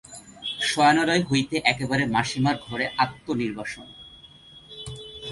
[0.61, 3.87] শয়নালয় হইতে একেবারে মাসিমার ঘরে আত্মনির্বাসন!